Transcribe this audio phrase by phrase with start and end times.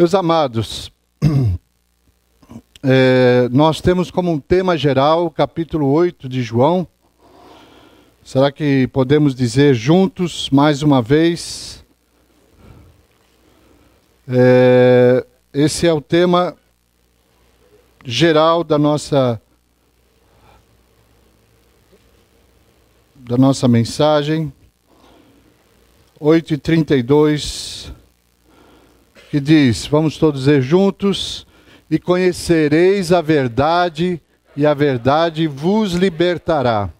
[0.00, 0.90] Meus amados,
[2.82, 6.88] é, nós temos como um tema geral o capítulo 8 de João.
[8.24, 11.84] Será que podemos dizer juntos, mais uma vez?
[14.26, 16.56] É, esse é o tema
[18.02, 19.38] geral da nossa
[23.14, 24.50] da nossa mensagem
[26.18, 27.99] 8 e 32
[29.30, 31.46] que diz: Vamos todos dizer juntos,
[31.88, 34.20] e conhecereis a verdade,
[34.56, 36.90] e a verdade vos libertará.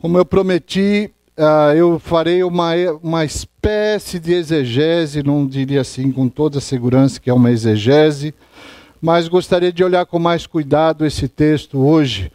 [0.00, 2.72] Como eu prometi, uh, eu farei uma,
[3.02, 8.32] uma espécie de exegese, não diria assim com toda segurança que é uma exegese,
[9.00, 12.30] mas gostaria de olhar com mais cuidado esse texto hoje,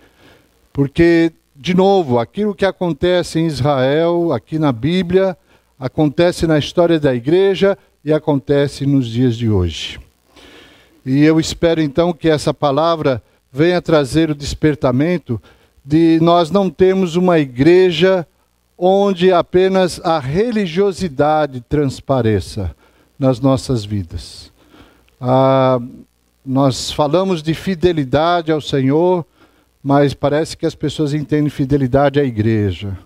[0.73, 5.37] porque, de novo, aquilo que acontece em Israel, aqui na Bíblia,
[5.79, 9.99] acontece na história da igreja e acontece nos dias de hoje.
[11.05, 13.21] E eu espero então que essa palavra
[13.51, 15.41] venha trazer o despertamento
[15.83, 18.25] de nós não termos uma igreja
[18.77, 22.75] onde apenas a religiosidade transpareça
[23.17, 24.51] nas nossas vidas.
[25.19, 25.79] Ah,
[26.43, 29.23] nós falamos de fidelidade ao Senhor,
[29.83, 32.97] mas parece que as pessoas entendem fidelidade à igreja.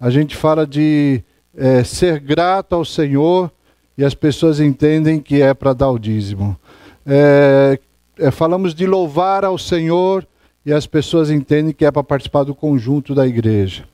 [0.00, 1.22] A gente fala de
[1.56, 3.50] é, ser grato ao Senhor,
[3.96, 6.58] e as pessoas entendem que é para dar o dízimo.
[7.06, 7.78] É,
[8.18, 10.26] é, falamos de louvar ao Senhor
[10.64, 13.84] e as pessoas entendem que é para participar do conjunto da igreja.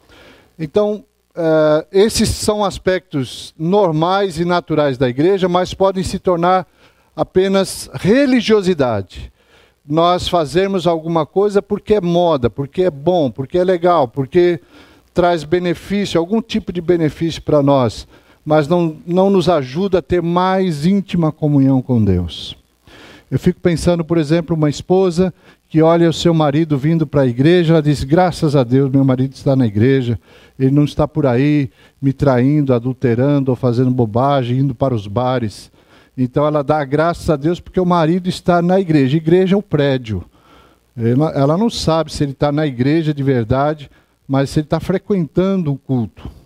[0.59, 6.67] Então, é, esses são aspectos normais e naturais da igreja, mas podem se tornar
[7.15, 9.33] apenas religiosidade.
[9.87, 14.61] Nós fazemos alguma coisa porque é moda, porque é bom, porque é legal, porque
[15.13, 18.07] traz benefício, algum tipo de benefício para nós
[18.51, 22.57] mas não, não nos ajuda a ter mais íntima comunhão com Deus.
[23.31, 25.33] Eu fico pensando, por exemplo, uma esposa
[25.69, 29.05] que olha o seu marido vindo para a igreja, ela diz: Graças a Deus, meu
[29.05, 30.19] marido está na igreja,
[30.59, 31.71] ele não está por aí
[32.03, 35.71] me traindo, adulterando ou fazendo bobagem, indo para os bares.
[36.19, 39.17] Então ela dá graças a Deus porque o marido está na igreja.
[39.17, 40.25] Igreja é o prédio.
[41.37, 43.89] Ela não sabe se ele está na igreja de verdade,
[44.27, 46.40] mas se ele está frequentando o culto.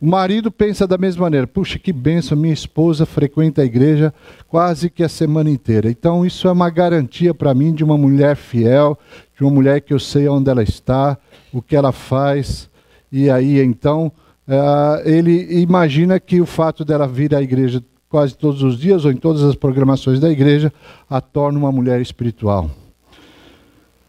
[0.00, 4.14] O marido pensa da mesma maneira: puxa, que benção, minha esposa frequenta a igreja
[4.46, 5.90] quase que a semana inteira.
[5.90, 8.96] Então, isso é uma garantia para mim de uma mulher fiel,
[9.36, 11.18] de uma mulher que eu sei onde ela está,
[11.52, 12.70] o que ela faz.
[13.10, 14.12] E aí, então,
[14.46, 19.10] uh, ele imagina que o fato dela vir à igreja quase todos os dias, ou
[19.10, 20.72] em todas as programações da igreja,
[21.10, 22.70] a torna uma mulher espiritual.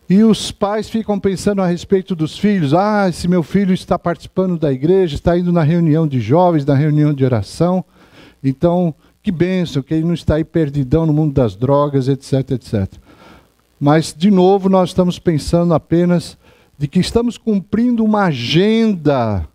[0.09, 4.57] E os pais ficam pensando a respeito dos filhos: ah, se meu filho está participando
[4.57, 7.85] da igreja, está indo na reunião de jovens, na reunião de oração,
[8.43, 12.91] então que bênção, que ele não está aí perdidão no mundo das drogas, etc, etc.
[13.79, 16.37] Mas, de novo, nós estamos pensando apenas
[16.77, 19.47] de que estamos cumprindo uma agenda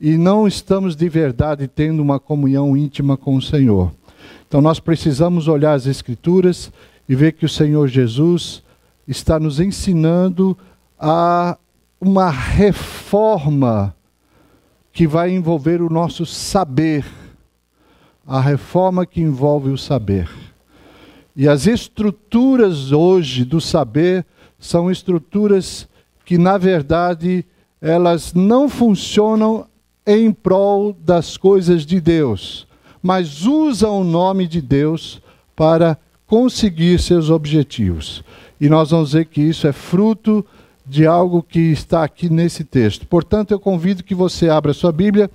[0.00, 3.92] e não estamos de verdade tendo uma comunhão íntima com o Senhor.
[4.46, 6.72] Então, nós precisamos olhar as Escrituras
[7.08, 8.62] e ver que o Senhor Jesus
[9.10, 10.56] está nos ensinando
[10.96, 11.58] a
[12.00, 13.94] uma reforma
[14.92, 17.04] que vai envolver o nosso saber,
[18.24, 20.30] a reforma que envolve o saber.
[21.34, 24.24] E as estruturas hoje do saber
[24.60, 25.88] são estruturas
[26.24, 27.44] que, na verdade,
[27.80, 29.66] elas não funcionam
[30.06, 32.64] em prol das coisas de Deus,
[33.02, 35.20] mas usam o nome de Deus
[35.56, 38.22] para conseguir seus objetivos.
[38.60, 40.44] E nós vamos ver que isso é fruto
[40.84, 43.06] de algo que está aqui nesse texto.
[43.06, 45.30] Portanto, eu convido que você abra sua Bíblia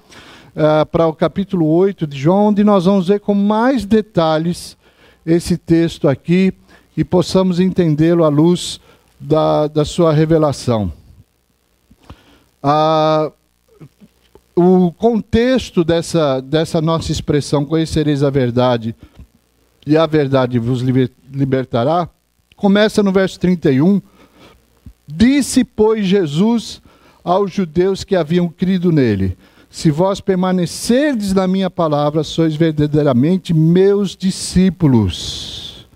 [0.56, 4.78] uh, para o capítulo 8 de João, onde nós vamos ver com mais detalhes
[5.26, 6.54] esse texto aqui
[6.96, 8.80] e possamos entendê-lo à luz
[9.20, 10.92] da, da sua revelação.
[12.64, 13.32] Uh,
[14.56, 18.96] o contexto dessa, dessa nossa expressão, conhecereis a verdade
[19.86, 22.10] e a verdade vos libertará,
[22.56, 24.02] Começa no verso 31.
[25.08, 26.82] Disse, pois, Jesus
[27.26, 29.36] aos judeus que haviam crido nele:
[29.70, 35.88] Se vós permanecerdes na minha palavra, sois verdadeiramente meus discípulos.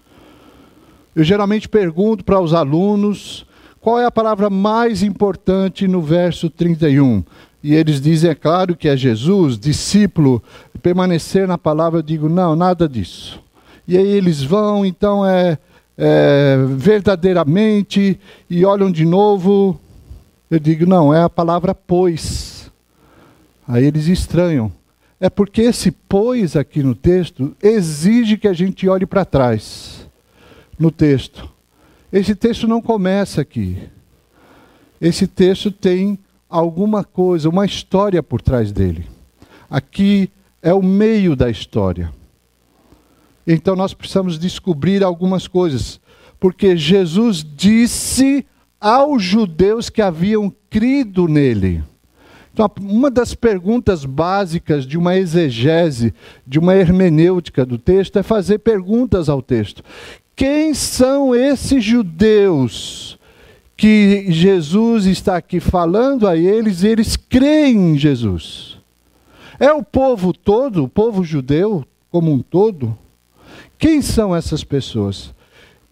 [1.15, 3.45] Eu geralmente pergunto para os alunos
[3.79, 7.23] qual é a palavra mais importante no verso 31.
[7.61, 10.41] E eles dizem, é claro que é Jesus, discípulo,
[10.81, 11.99] permanecer na palavra.
[11.99, 13.41] Eu digo, não, nada disso.
[13.85, 15.57] E aí eles vão, então é
[16.01, 18.17] é, verdadeiramente
[18.49, 19.77] e olham de novo.
[20.49, 22.71] Eu digo, não, é a palavra pois.
[23.67, 24.71] Aí eles estranham.
[25.19, 30.07] é porque esse pois aqui no texto exige que a gente olhe para trás
[30.79, 31.49] no texto.
[32.11, 33.77] Esse texto não começa aqui.
[35.01, 36.17] Esse texto tem
[36.49, 39.05] alguma coisa, uma história por trás dele.
[39.69, 40.31] Aqui
[40.61, 42.11] é o meio da história.
[43.45, 45.99] Então nós precisamos descobrir algumas coisas,
[46.39, 48.45] porque Jesus disse
[48.79, 51.83] aos judeus que haviam crido nele.
[52.53, 56.13] Então, uma das perguntas básicas de uma exegese,
[56.45, 59.83] de uma hermenêutica do texto, é fazer perguntas ao texto.
[60.35, 63.17] Quem são esses judeus
[63.77, 68.77] que Jesus está aqui falando a eles e eles creem em Jesus?
[69.59, 72.97] É o povo todo, o povo judeu como um todo?
[73.79, 75.33] Quem são essas pessoas?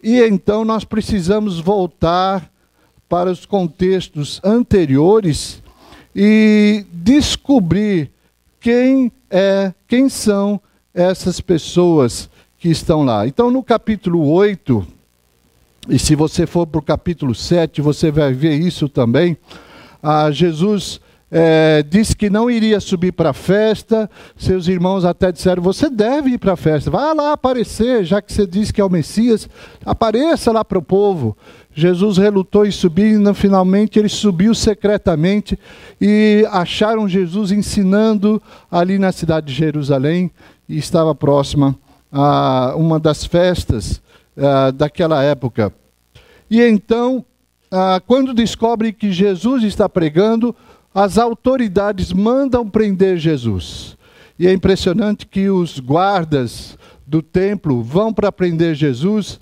[0.02, 2.48] E então nós precisamos voltar
[3.08, 5.62] para os contextos anteriores
[6.14, 8.10] e descobrir
[8.60, 10.60] quem é, quem são
[10.92, 13.26] essas pessoas que estão lá.
[13.26, 14.86] Então, no capítulo 8,
[15.88, 19.36] e se você for para o capítulo 7, você vai ver isso também.
[20.02, 24.10] Ah, Jesus é, disse que não iria subir para a festa.
[24.36, 28.32] Seus irmãos até disseram: Você deve ir para a festa, vá lá aparecer, já que
[28.32, 29.48] você disse que é o Messias,
[29.84, 31.36] apareça lá para o povo.
[31.74, 35.56] Jesus relutou em subir e finalmente ele subiu secretamente
[36.00, 40.30] e acharam Jesus ensinando ali na cidade de Jerusalém
[40.68, 41.78] e estava próxima
[42.10, 44.02] a uma das festas
[44.36, 45.72] uh, daquela época.
[46.50, 47.24] E então,
[47.70, 50.56] uh, quando descobrem que Jesus está pregando,
[50.94, 53.96] as autoridades mandam prender Jesus.
[54.38, 59.40] E é impressionante que os guardas do templo vão para prender Jesus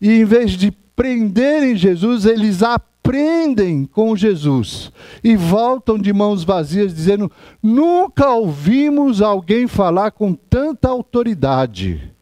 [0.00, 4.92] e em vez de prenderem Jesus, eles aprendem com Jesus
[5.22, 7.30] e voltam de mãos vazias, dizendo:
[7.62, 12.12] Nunca ouvimos alguém falar com tanta autoridade.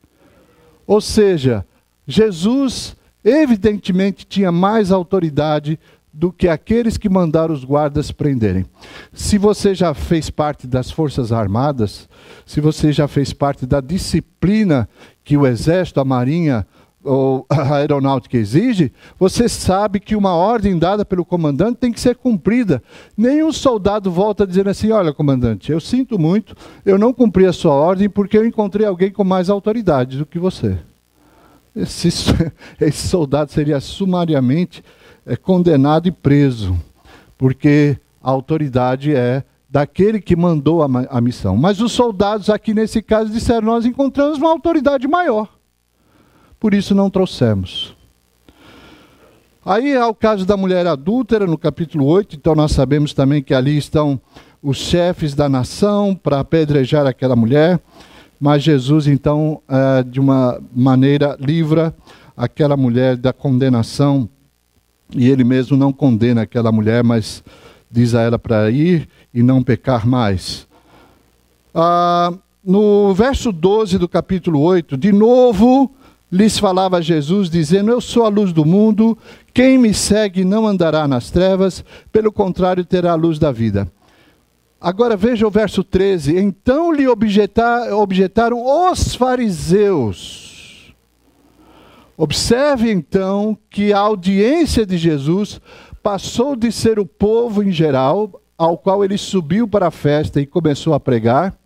[0.86, 1.64] Ou seja,
[2.06, 5.78] Jesus evidentemente tinha mais autoridade
[6.12, 8.66] do que aqueles que mandaram os guardas prenderem.
[9.12, 12.08] Se você já fez parte das Forças Armadas,
[12.44, 14.88] se você já fez parte da disciplina
[15.22, 16.66] que o Exército, a Marinha,
[17.02, 22.16] ou a aeronáutica exige, você sabe que uma ordem dada pelo comandante tem que ser
[22.16, 22.82] cumprida.
[23.16, 26.54] Nenhum soldado volta dizendo assim: Olha, comandante, eu sinto muito,
[26.84, 30.38] eu não cumpri a sua ordem porque eu encontrei alguém com mais autoridade do que
[30.38, 30.76] você.
[31.74, 32.08] Esse,
[32.80, 34.82] esse soldado seria sumariamente
[35.26, 36.78] é, condenado e preso,
[37.36, 41.56] porque a autoridade é daquele que mandou a, a missão.
[41.56, 45.48] Mas os soldados aqui nesse caso disseram: Nós encontramos uma autoridade maior
[46.60, 47.96] por isso não trouxemos.
[49.64, 53.54] Aí há o caso da mulher adúltera, no capítulo 8, então nós sabemos também que
[53.54, 54.20] ali estão
[54.62, 57.80] os chefes da nação para apedrejar aquela mulher,
[58.38, 61.94] mas Jesus, então, é, de uma maneira, livra
[62.36, 64.28] aquela mulher da condenação,
[65.16, 67.42] e ele mesmo não condena aquela mulher, mas
[67.90, 70.66] diz a ela para ir e não pecar mais.
[71.74, 72.32] Ah,
[72.64, 75.90] no verso 12 do capítulo 8, de novo
[76.30, 79.16] lhes falava Jesus, dizendo: Eu sou a luz do mundo,
[79.52, 83.90] quem me segue não andará nas trevas, pelo contrário, terá a luz da vida.
[84.80, 90.39] Agora veja o verso 13: Então lhe objetar, objetaram os fariseus.
[92.22, 95.58] Observe então que a audiência de Jesus
[96.02, 100.44] passou de ser o povo em geral, ao qual ele subiu para a festa e
[100.44, 101.58] começou a pregar,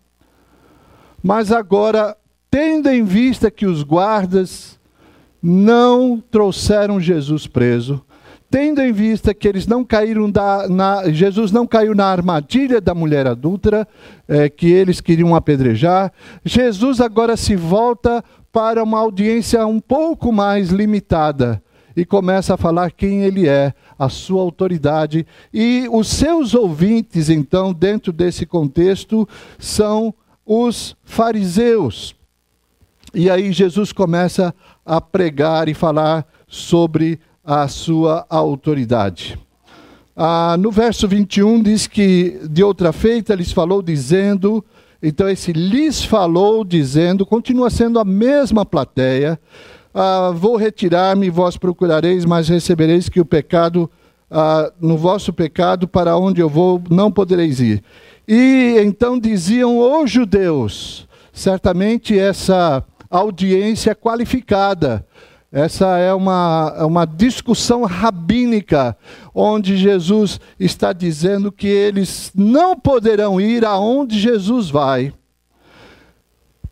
[1.20, 2.16] mas agora
[2.48, 4.78] tendo em vista que os guardas
[5.42, 8.00] não trouxeram Jesus preso,
[8.48, 12.94] tendo em vista que eles não caíram da, na, Jesus não caiu na armadilha da
[12.94, 13.88] mulher adúltera,
[14.28, 16.12] é, que eles queriam apedrejar,
[16.44, 18.22] Jesus agora se volta
[18.54, 21.60] para uma audiência um pouco mais limitada
[21.96, 25.26] e começa a falar quem ele é, a sua autoridade.
[25.52, 30.14] E os seus ouvintes, então, dentro desse contexto, são
[30.46, 32.14] os fariseus.
[33.12, 34.54] E aí Jesus começa
[34.86, 39.36] a pregar e falar sobre a sua autoridade.
[40.16, 44.64] Ah, no verso 21 diz que de outra feita lhes falou dizendo,
[45.06, 49.38] então esse lhes falou dizendo, continua sendo a mesma plateia,
[49.92, 53.90] ah, vou retirar-me, vós procurareis, mas recebereis que o pecado,
[54.30, 57.82] ah, no vosso pecado, para onde eu vou, não podereis ir.
[58.26, 65.06] E então diziam os judeus, certamente essa audiência qualificada.
[65.56, 68.96] Essa é uma, é uma discussão rabínica,
[69.32, 75.12] onde Jesus está dizendo que eles não poderão ir aonde Jesus vai,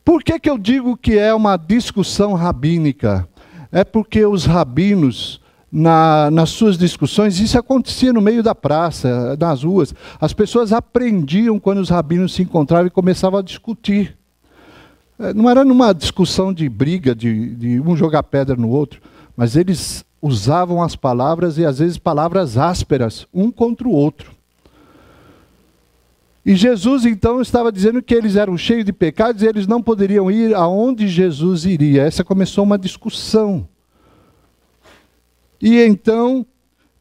[0.04, 3.28] Por que, que eu digo que é uma discussão rabínica?
[3.70, 9.62] É porque os rabinos, na, nas suas discussões, isso acontecia no meio da praça, nas
[9.62, 9.94] ruas.
[10.20, 14.18] As pessoas aprendiam quando os rabinos se encontravam e começavam a discutir.
[15.22, 19.00] É, não era numa discussão de briga, de, de um jogar pedra no outro,
[19.36, 24.32] mas eles usavam as palavras e às vezes palavras ásperas, um contra o outro.
[26.44, 30.28] E Jesus então estava dizendo que eles eram cheios de pecados e eles não poderiam
[30.28, 32.02] ir aonde Jesus iria.
[32.02, 33.68] Essa começou uma discussão.
[35.60, 36.44] E então,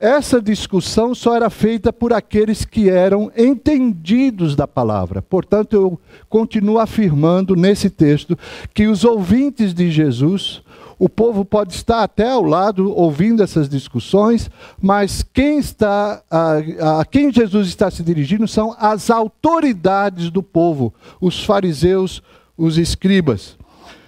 [0.02, 5.22] essa discussão só era feita por aqueles que eram entendidos da palavra.
[5.22, 8.36] Portanto, eu continuo afirmando nesse texto
[8.74, 10.64] que os ouvintes de Jesus
[10.98, 17.06] o povo pode estar até ao lado ouvindo essas discussões, mas quem está a, a,
[17.06, 22.22] quem Jesus está se dirigindo são as autoridades do povo, os fariseus,
[22.56, 23.58] os escribas.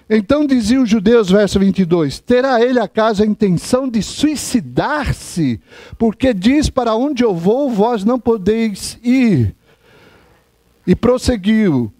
[0.10, 5.60] Então diziam os judeus, verso 22: Terá ele acaso a intenção de suicidar-se?
[5.98, 9.55] Porque diz: Para onde eu vou, vós não podeis ir.
[10.86, 11.91] E prosseguiu: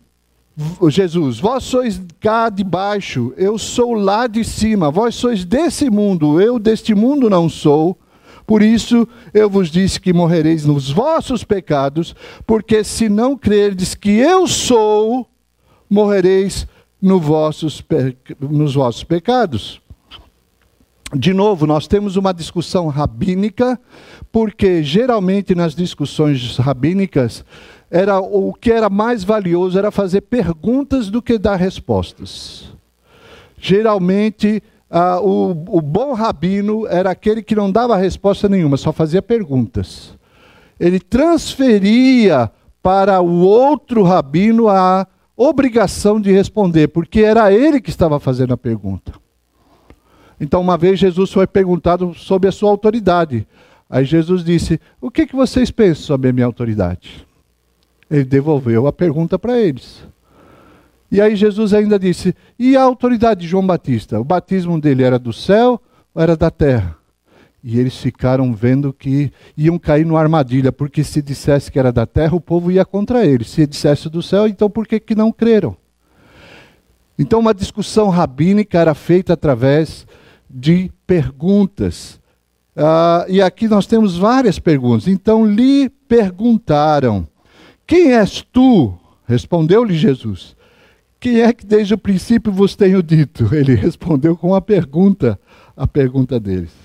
[0.89, 6.39] Jesus, vós sois cá de baixo, eu sou lá de cima, vós sois desse mundo,
[6.39, 7.98] eu deste mundo não sou.
[8.45, 12.13] Por isso eu vos disse que morrereis nos vossos pecados,
[12.45, 15.25] porque se não crerdes que eu sou,
[15.89, 16.67] morrereis
[17.03, 17.83] no vossos,
[18.39, 19.81] nos vossos pecados.
[21.13, 23.77] De novo, nós temos uma discussão rabínica,
[24.31, 27.43] porque geralmente nas discussões rabínicas
[27.91, 32.72] era o que era mais valioso era fazer perguntas do que dar respostas.
[33.57, 39.22] Geralmente, ah, o, o bom rabino era aquele que não dava resposta nenhuma, só fazia
[39.22, 40.17] perguntas.
[40.79, 42.50] Ele transferia
[42.81, 45.05] para o outro rabino a
[45.47, 49.13] obrigação de responder, porque era ele que estava fazendo a pergunta.
[50.39, 53.47] Então, uma vez Jesus foi perguntado sobre a sua autoridade.
[53.89, 57.25] Aí Jesus disse: O que, que vocês pensam sobre a minha autoridade?
[58.09, 60.05] Ele devolveu a pergunta para eles.
[61.12, 64.19] E aí Jesus ainda disse: E a autoridade de João Batista?
[64.19, 65.81] O batismo dele era do céu
[66.13, 66.97] ou era da terra?
[67.63, 72.05] E eles ficaram vendo que iam cair numa armadilha, porque se dissesse que era da
[72.05, 73.46] terra, o povo ia contra ele.
[73.46, 75.77] Se dissesse do céu, então por que, que não creram?
[77.17, 80.05] Então, uma discussão rabínica era feita através
[80.50, 82.20] de perguntas.
[82.75, 85.08] Ah, e aqui nós temos várias perguntas.
[85.08, 87.27] Então, lhe perguntaram.
[87.86, 88.93] Quem és tu?
[89.25, 90.55] Respondeu-lhe Jesus.
[91.20, 93.53] Quem é que desde o princípio vos tenho dito?
[93.55, 95.39] Ele respondeu com uma pergunta,
[95.77, 96.82] a pergunta deles.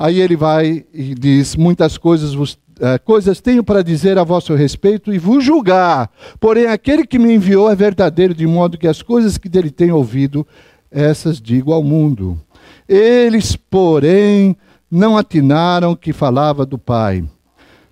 [0.00, 4.54] Aí ele vai e diz: Muitas coisas vos, eh, coisas tenho para dizer a vosso
[4.54, 6.10] respeito e vos julgar.
[6.40, 9.94] Porém, aquele que me enviou é verdadeiro, de modo que as coisas que dele tenho
[9.94, 10.46] ouvido,
[10.90, 12.40] essas digo ao mundo.
[12.88, 14.56] Eles, porém,
[14.90, 17.22] não atinaram que falava do Pai.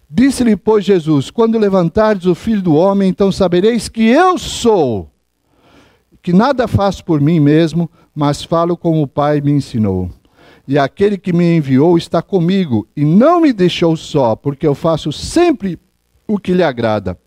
[0.09, 5.11] Disse-lhe, pois, Jesus: Quando levantares o filho do homem, então sabereis que eu sou,
[6.23, 10.11] que nada faço por mim mesmo, mas falo como o Pai me ensinou.
[10.69, 15.11] E aquele que me enviou está comigo e não me deixou só, porque eu faço
[15.11, 15.79] sempre
[16.27, 17.19] o que lhe agrada.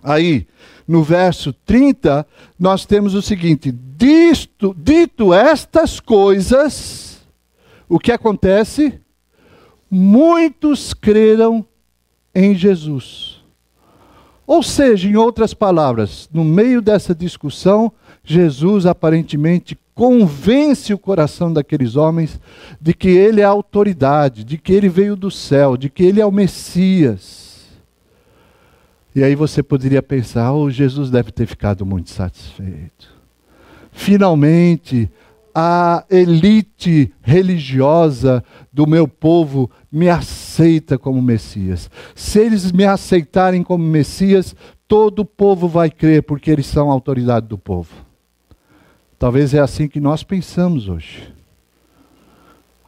[0.00, 0.46] Aí,
[0.86, 2.24] no verso 30,
[2.56, 7.20] nós temos o seguinte: dito, dito estas coisas,
[7.88, 9.00] o que acontece?
[9.90, 11.66] Muitos creram
[12.32, 13.42] em Jesus.
[14.46, 17.92] Ou seja, em outras palavras, no meio dessa discussão,
[18.22, 22.40] Jesus aparentemente convence o coração daqueles homens
[22.80, 26.20] de que ele é a autoridade, de que ele veio do céu, de que ele
[26.20, 27.66] é o Messias.
[29.14, 33.12] E aí você poderia pensar: oh, Jesus deve ter ficado muito satisfeito.
[33.92, 35.10] Finalmente,
[35.54, 41.90] a elite religiosa do meu povo me aceita como Messias.
[42.14, 44.56] Se eles me aceitarem como Messias,
[44.88, 48.01] todo o povo vai crer, porque eles são a autoridade do povo.
[49.22, 51.32] Talvez é assim que nós pensamos hoje.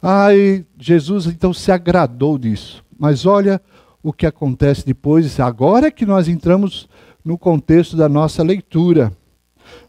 [0.01, 2.83] Ai, Jesus então se agradou disso.
[2.99, 3.61] Mas olha
[4.03, 6.89] o que acontece depois, agora que nós entramos
[7.23, 9.13] no contexto da nossa leitura.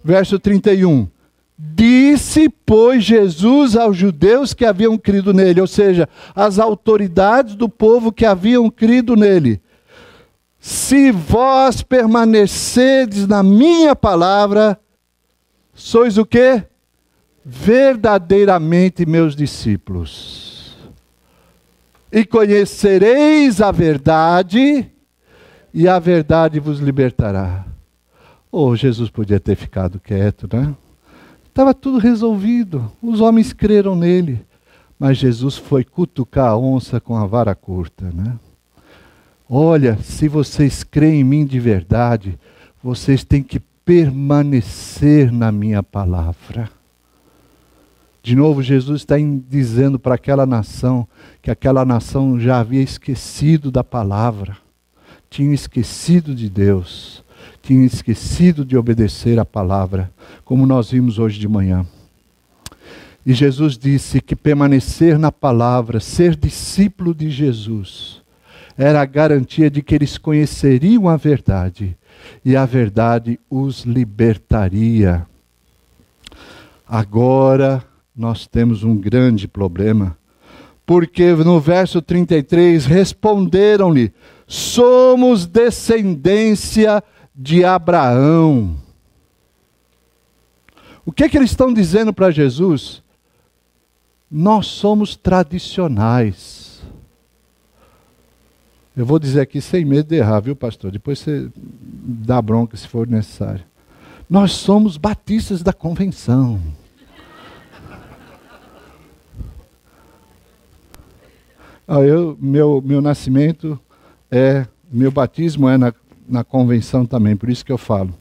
[0.05, 1.09] Verso 31.
[1.59, 8.12] Disse, pois, Jesus aos judeus que haviam crido nele, ou seja, às autoridades do povo
[8.12, 9.61] que haviam crido nele:
[10.61, 14.79] Se vós permanecerdes na minha palavra,
[15.76, 16.64] sois o quê?
[17.45, 20.76] Verdadeiramente meus discípulos.
[22.11, 24.90] E conhecereis a verdade,
[25.73, 27.64] e a verdade vos libertará.
[28.50, 30.75] Oh, Jesus podia ter ficado quieto, né?
[31.47, 32.90] Estava tudo resolvido.
[33.02, 34.45] Os homens creram nele.
[34.99, 38.38] Mas Jesus foi cutucar a onça com a vara curta, né?
[39.49, 42.38] Olha, se vocês creem em mim de verdade,
[42.83, 46.69] vocês têm que permanecer na minha palavra.
[48.21, 49.14] De novo, Jesus está
[49.49, 51.07] dizendo para aquela nação
[51.40, 54.57] que aquela nação já havia esquecido da palavra,
[55.31, 57.23] tinha esquecido de Deus,
[57.62, 60.12] tinha esquecido de obedecer a palavra,
[60.45, 61.87] como nós vimos hoje de manhã.
[63.25, 68.21] E Jesus disse que permanecer na palavra, ser discípulo de Jesus,
[68.76, 71.97] era a garantia de que eles conheceriam a verdade
[72.47, 75.26] e a verdade os libertaria.
[76.87, 77.85] Agora,
[78.15, 80.17] nós temos um grande problema.
[80.87, 84.12] Porque no verso 33 responderam-lhe:
[84.47, 87.03] Somos descendência
[87.35, 88.76] de Abraão.
[91.05, 93.03] O que, é que eles estão dizendo para Jesus?
[94.31, 96.65] Nós somos tradicionais.
[98.97, 100.91] Eu vou dizer aqui sem medo de errar, viu, pastor?
[100.91, 103.62] Depois você dá bronca se for necessário.
[104.29, 106.61] Nós somos batistas da convenção.
[111.88, 113.79] Ah, eu, meu, meu nascimento
[114.29, 115.95] é, meu batismo é na,
[116.29, 118.12] na convenção também, por isso que eu falo.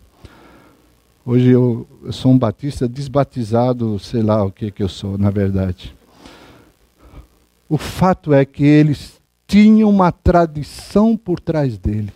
[1.25, 5.31] Hoje eu, eu sou um batista desbatizado, sei lá o que, que eu sou, na
[5.31, 5.95] verdade.
[7.67, 9.14] O fato é que eles
[9.47, 12.11] tinham uma tradição por trás dele.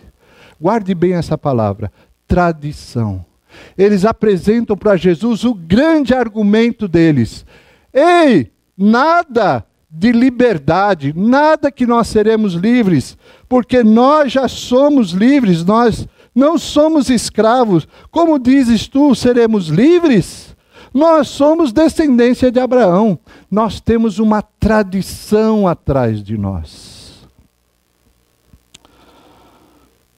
[0.60, 1.92] Guarde bem essa palavra,
[2.28, 3.26] tradição.
[3.78, 7.46] Eles apresentam para Jesus o grande argumento deles.
[7.94, 13.18] Ei, nada de liberdade, nada que nós seremos livres,
[13.48, 17.88] porque nós já somos livres, nós não somos escravos.
[18.12, 20.56] Como dizes tu, seremos livres?
[20.94, 23.18] Nós somos descendência de Abraão,
[23.50, 26.99] nós temos uma tradição atrás de nós.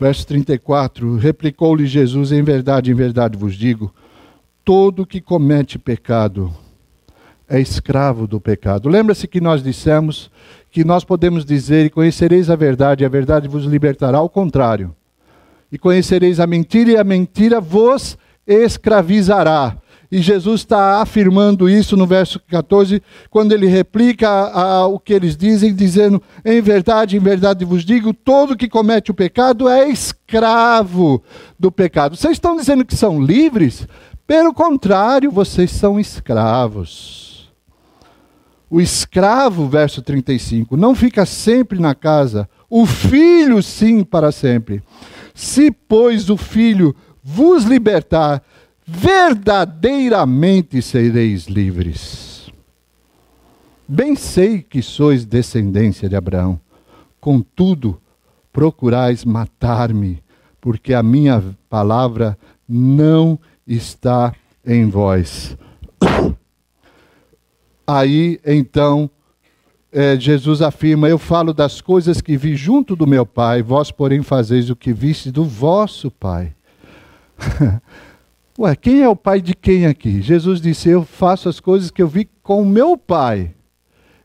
[0.01, 3.93] Verso 34: Replicou-lhe Jesus: Em verdade, em verdade vos digo,
[4.65, 6.51] todo que comete pecado
[7.47, 8.89] é escravo do pecado.
[8.89, 10.31] Lembra-se que nós dissemos
[10.71, 14.17] que nós podemos dizer: e conhecereis a verdade, e a verdade vos libertará.
[14.17, 14.95] Ao contrário.
[15.71, 19.77] E conhecereis a mentira, e a mentira vos escravizará.
[20.11, 25.73] E Jesus está afirmando isso no verso 14, quando ele replica ao que eles dizem,
[25.73, 31.23] dizendo: Em verdade, em verdade vos digo, todo que comete o pecado é escravo
[31.57, 32.17] do pecado.
[32.17, 33.87] Vocês estão dizendo que são livres?
[34.27, 37.49] Pelo contrário, vocês são escravos.
[38.69, 44.81] O escravo, verso 35, não fica sempre na casa, o filho sim para sempre.
[45.33, 48.41] Se, pois, o filho vos libertar,
[48.93, 52.51] verdadeiramente sereis livres.
[53.87, 56.59] Bem sei que sois descendência de Abraão,
[57.19, 58.01] contudo,
[58.51, 60.21] procurais matar-me,
[60.59, 65.57] porque a minha palavra não está em vós.
[67.87, 69.09] Aí então
[69.89, 74.21] é, Jesus afirma: Eu falo das coisas que vi junto do meu Pai, vós, porém,
[74.21, 76.53] fazeis o que viste do vosso Pai.
[78.59, 80.21] Ué, quem é o pai de quem aqui?
[80.21, 83.53] Jesus disse: Eu faço as coisas que eu vi com o meu Pai.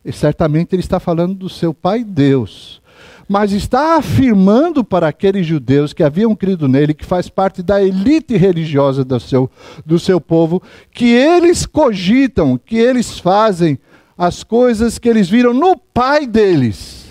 [0.05, 2.81] E certamente ele está falando do seu Pai Deus
[3.29, 8.37] mas está afirmando para aqueles judeus que haviam crido nele, que faz parte da elite
[8.37, 9.51] religiosa do seu,
[9.85, 10.63] do seu povo,
[10.93, 13.79] que eles cogitam, que eles fazem
[14.17, 17.07] as coisas que eles viram no pai deles.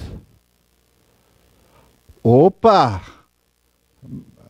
[2.23, 3.01] Opa!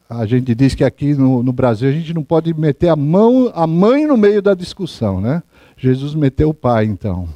[0.10, 3.52] A gente diz que aqui no, no Brasil a gente não pode meter a mão,
[3.56, 5.42] a mãe no meio da discussão, né?
[5.76, 7.28] Jesus meteu o pai, então.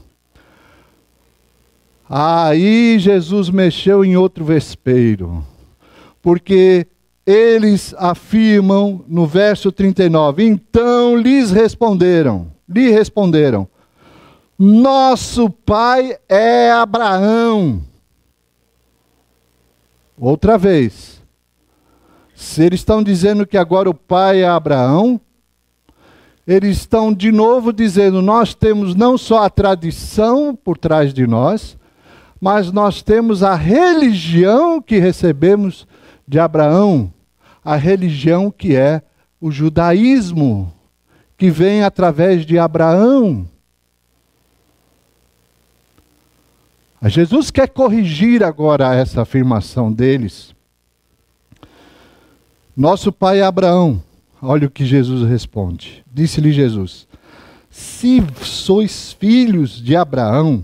[2.08, 5.44] Aí Jesus mexeu em outro vespeiro,
[6.22, 6.88] porque
[7.26, 13.68] eles afirmam no verso 39: Então lhes responderam, lhe responderam:
[14.58, 17.82] Nosso pai é Abraão.
[20.18, 21.19] Outra vez.
[22.40, 25.20] Se eles estão dizendo que agora o pai é Abraão,
[26.48, 31.78] eles estão de novo dizendo: nós temos não só a tradição por trás de nós,
[32.40, 35.86] mas nós temos a religião que recebemos
[36.26, 37.12] de Abraão,
[37.64, 39.02] a religião que é
[39.42, 40.74] o judaísmo,
[41.38, 43.46] que vem através de Abraão.
[47.04, 50.58] Jesus quer corrigir agora essa afirmação deles.
[52.80, 54.02] Nosso pai Abraão.
[54.42, 56.02] Olha o que Jesus responde.
[56.10, 57.10] Disse-lhe Jesus:
[57.70, 60.64] Se sois filhos de Abraão,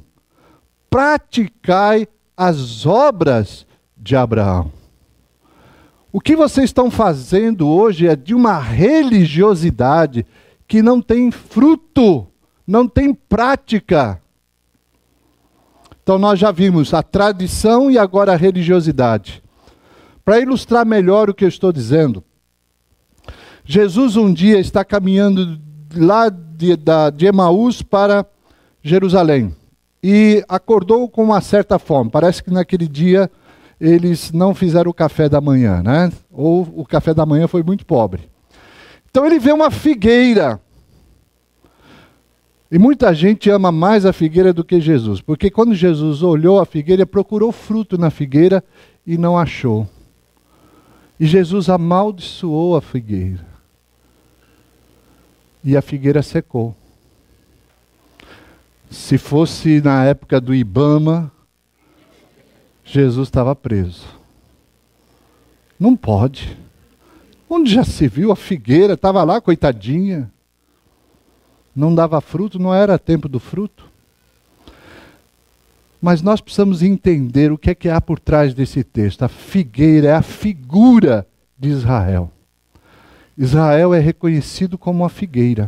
[0.90, 4.72] praticai as obras de Abraão.
[6.10, 10.26] O que vocês estão fazendo hoje é de uma religiosidade
[10.66, 12.26] que não tem fruto,
[12.66, 14.22] não tem prática.
[16.02, 19.44] Então nós já vimos a tradição e agora a religiosidade.
[20.26, 22.24] Para ilustrar melhor o que eu estou dizendo,
[23.64, 25.62] Jesus um dia está caminhando
[25.96, 28.26] lá de, da, de Emaús para
[28.82, 29.56] Jerusalém
[30.04, 32.10] e acordou com uma certa fome.
[32.10, 33.30] Parece que naquele dia
[33.80, 36.12] eles não fizeram o café da manhã, né?
[36.32, 38.28] Ou o café da manhã foi muito pobre.
[39.10, 40.60] Então ele vê uma figueira
[42.72, 46.66] e muita gente ama mais a figueira do que Jesus, porque quando Jesus olhou a
[46.66, 48.64] figueira, procurou fruto na figueira
[49.06, 49.88] e não achou.
[51.20, 53.46] E Jesus amaldiçoou a figueira.
[55.64, 56.76] E a figueira secou.
[58.90, 61.32] Se fosse na época do Ibama,
[62.84, 64.06] Jesus estava preso.
[65.80, 66.58] Não pode.
[67.50, 68.94] Onde já se viu a figueira?
[68.94, 70.32] Estava lá, coitadinha
[71.76, 73.92] não dava fruto, não era tempo do fruto.
[76.06, 79.24] Mas nós precisamos entender o que é que há por trás desse texto.
[79.24, 82.32] A figueira é a figura de Israel.
[83.36, 85.68] Israel é reconhecido como uma figueira.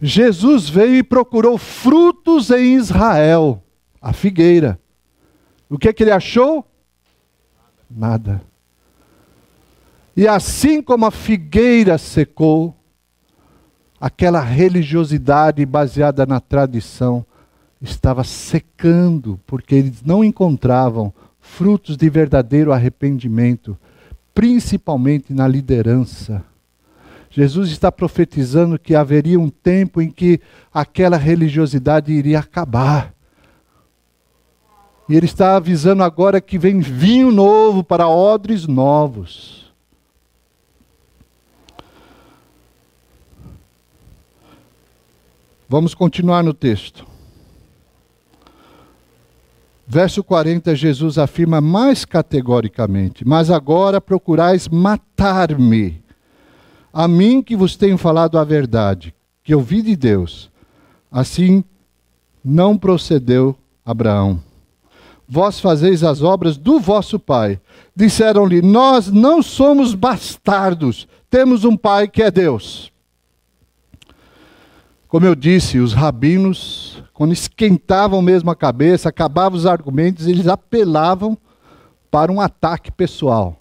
[0.00, 3.60] Jesus veio e procurou frutos em Israel,
[4.00, 4.78] a figueira.
[5.68, 6.64] O que é que ele achou?
[7.90, 8.40] Nada.
[10.16, 12.76] E assim como a figueira secou,
[14.00, 17.26] aquela religiosidade baseada na tradição
[17.82, 23.76] estava secando, porque eles não encontravam frutos de verdadeiro arrependimento,
[24.32, 26.44] principalmente na liderança.
[27.28, 30.40] Jesus está profetizando que haveria um tempo em que
[30.72, 33.12] aquela religiosidade iria acabar.
[35.08, 39.72] E ele está avisando agora que vem vinho novo para odres novos.
[45.68, 47.11] Vamos continuar no texto.
[49.94, 56.02] Verso 40, Jesus afirma mais categoricamente: Mas agora procurais matar-me,
[56.90, 60.50] a mim que vos tenho falado a verdade, que ouvi de Deus.
[61.10, 61.62] Assim
[62.42, 64.40] não procedeu Abraão.
[65.28, 67.60] Vós fazeis as obras do vosso pai.
[67.94, 72.90] Disseram-lhe: Nós não somos bastardos, temos um pai que é Deus.
[75.12, 81.36] Como eu disse, os rabinos, quando esquentavam mesmo a cabeça, acabavam os argumentos, eles apelavam
[82.10, 83.60] para um ataque pessoal.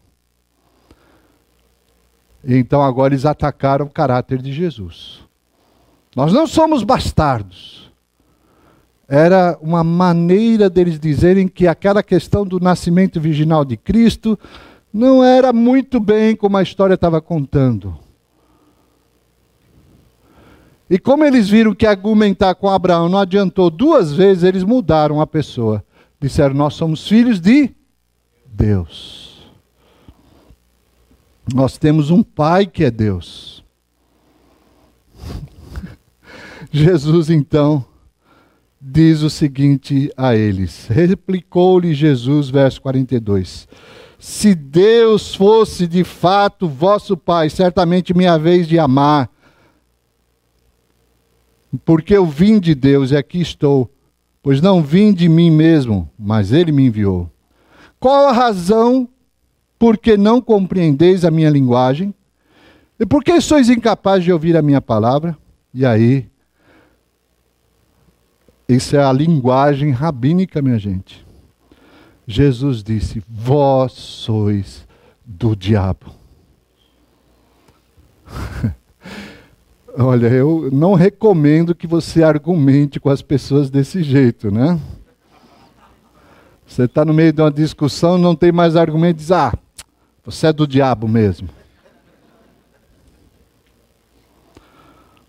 [2.41, 5.25] Então agora eles atacaram o caráter de Jesus.
[6.15, 7.91] Nós não somos bastardos.
[9.05, 14.39] Era uma maneira deles dizerem que aquela questão do nascimento virginal de Cristo
[14.93, 17.99] não era muito bem como a história estava contando.
[20.91, 25.25] E como eles viram que argumentar com Abraão não adiantou duas vezes, eles mudaram a
[25.25, 25.81] pessoa.
[26.19, 27.73] Disseram: Nós somos filhos de
[28.45, 29.49] Deus.
[31.53, 33.63] Nós temos um Pai que é Deus.
[36.69, 37.85] Jesus então
[38.81, 43.65] diz o seguinte a eles: Replicou-lhe Jesus, verso 42.
[44.19, 49.29] Se Deus fosse de fato vosso Pai, certamente me haveis de amar
[51.77, 53.89] porque eu vim de Deus e aqui estou,
[54.41, 57.29] pois não vim de mim mesmo, mas ele me enviou.
[57.99, 59.07] Qual a razão
[59.77, 62.13] por que não compreendeis a minha linguagem?
[62.99, 65.37] E por que sois incapazes de ouvir a minha palavra?
[65.73, 66.29] E aí,
[68.67, 71.25] isso é a linguagem rabínica, minha gente.
[72.27, 74.87] Jesus disse: Vós sois
[75.25, 76.13] do diabo.
[79.97, 84.79] Olha, eu não recomendo que você argumente com as pessoas desse jeito, né?
[86.65, 89.53] Você está no meio de uma discussão, não tem mais argumento, diz: Ah,
[90.23, 91.49] você é do diabo mesmo.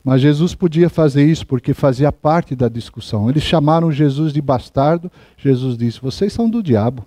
[0.04, 3.28] Mas Jesus podia fazer isso porque fazia parte da discussão.
[3.28, 5.10] Eles chamaram Jesus de bastardo.
[5.36, 7.04] Jesus disse: Vocês são do diabo.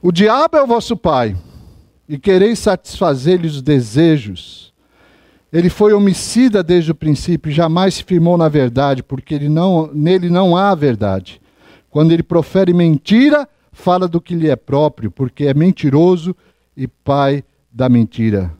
[0.00, 1.36] O diabo é o vosso pai
[2.08, 4.72] e quereis satisfazer-lhe os desejos.
[5.52, 10.28] Ele foi homicida desde o princípio, jamais se firmou na verdade, porque ele não, nele
[10.28, 11.40] não há verdade.
[11.90, 16.34] Quando ele profere mentira, fala do que lhe é próprio, porque é mentiroso
[16.76, 18.52] e pai da mentira.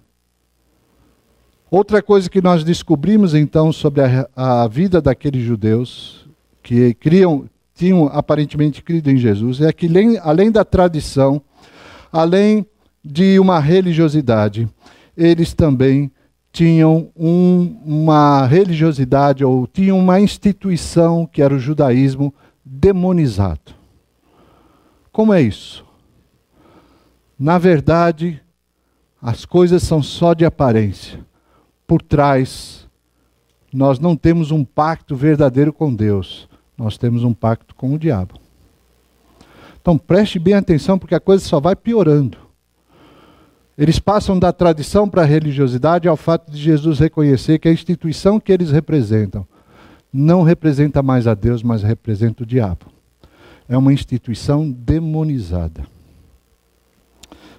[1.71, 6.25] Outra coisa que nós descobrimos então sobre a, a vida daqueles judeus
[6.63, 11.43] que criam, tinham aparentemente crido em Jesus é que, além, além da tradição,
[12.13, 12.65] além
[13.05, 14.69] de uma religiosidade,
[15.17, 16.11] eles também
[16.51, 22.33] tinham um, uma religiosidade ou tinham uma instituição que era o judaísmo
[22.65, 23.75] demonizado.
[25.13, 25.85] Como é isso?
[27.39, 28.41] Na verdade,
[29.21, 31.21] as coisas são só de aparência.
[31.87, 32.89] Por trás,
[33.73, 38.41] nós não temos um pacto verdadeiro com Deus, nós temos um pacto com o diabo.
[39.81, 42.44] Então preste bem atenção, porque a coisa só vai piorando.
[43.77, 48.39] Eles passam da tradição para a religiosidade ao fato de Jesus reconhecer que a instituição
[48.39, 49.47] que eles representam
[50.13, 52.87] não representa mais a Deus, mas representa o diabo.
[53.69, 55.85] É uma instituição demonizada.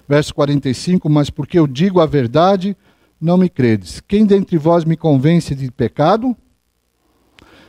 [0.08, 2.74] Verso 45: Mas porque eu digo a verdade,
[3.20, 4.00] não me credes.
[4.00, 6.34] Quem dentre vós me convence de pecado?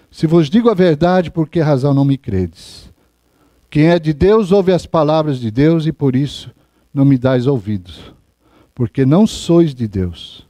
[0.09, 2.89] Se vos digo a verdade, por que razão não me credes?
[3.69, 6.49] Quem é de Deus ouve as palavras de Deus e por isso
[6.93, 8.16] não me dais ouvidos
[8.77, 10.45] porque não sois de Deus.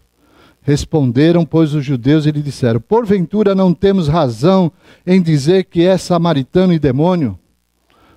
[0.62, 4.70] Responderam, pois, os judeus e lhe disseram: Porventura não temos razão
[5.06, 7.40] em dizer que é samaritano e demônio?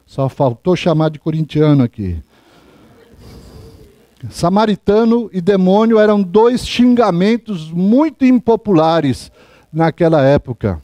[0.05, 2.21] Só faltou chamar de corintiano aqui.
[4.29, 9.31] Samaritano e demônio eram dois xingamentos muito impopulares
[9.73, 10.83] naquela época.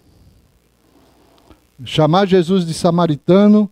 [1.85, 3.69] Chamar Jesus de samaritano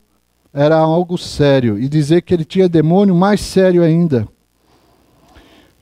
[0.53, 4.29] era algo sério, e dizer que ele tinha demônio, mais sério ainda.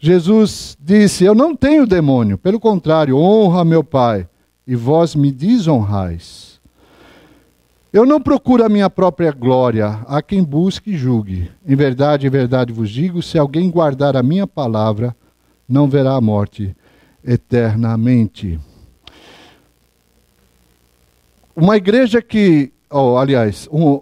[0.04, 4.28] Jesus disse: Eu não tenho demônio, pelo contrário, honra meu Pai,
[4.66, 6.60] e vós me desonrais.
[7.92, 11.52] Eu não procuro a minha própria glória, a quem busque e julgue.
[11.64, 15.14] Em verdade, em verdade vos digo: se alguém guardar a minha palavra,
[15.68, 16.74] não verá a morte
[17.24, 18.58] eternamente.
[21.54, 24.00] Uma igreja que, oh, aliás, um,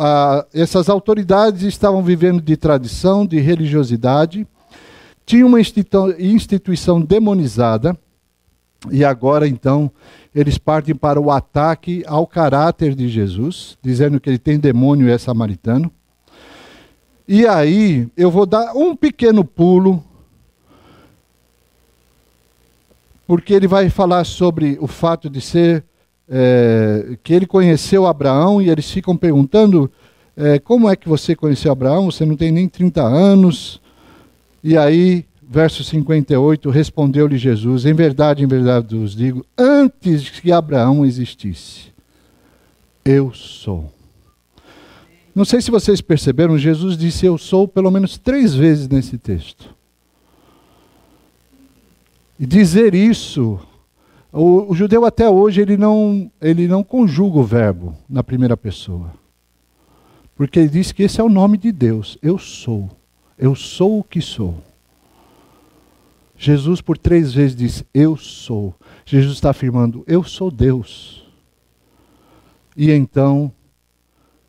[0.00, 4.46] a, essas autoridades estavam vivendo de tradição, de religiosidade,
[5.24, 7.96] tinha uma instituição demonizada,
[8.90, 9.90] e agora então
[10.34, 15.12] eles partem para o ataque ao caráter de Jesus, dizendo que ele tem demônio e
[15.12, 15.90] é samaritano.
[17.28, 20.02] E aí eu vou dar um pequeno pulo,
[23.26, 25.84] porque ele vai falar sobre o fato de ser
[26.28, 29.90] é, que ele conheceu Abraão e eles ficam perguntando
[30.34, 32.10] é, como é que você conheceu Abraão?
[32.10, 33.81] Você não tem nem 30 anos.
[34.62, 41.04] E aí, verso 58, respondeu-lhe Jesus: Em verdade, em verdade vos digo, antes que Abraão
[41.04, 41.92] existisse,
[43.04, 43.92] eu sou.
[45.34, 49.74] Não sei se vocês perceberam, Jesus disse eu sou pelo menos três vezes nesse texto.
[52.38, 53.58] E dizer isso,
[54.32, 59.12] o, o, judeu até hoje ele não, ele não conjuga o verbo na primeira pessoa.
[60.36, 62.90] Porque ele diz que esse é o nome de Deus, eu sou.
[63.38, 64.62] Eu sou o que sou.
[66.36, 68.74] Jesus por três vezes diz: Eu sou.
[69.04, 71.24] Jesus está afirmando: Eu sou Deus.
[72.76, 73.52] E então,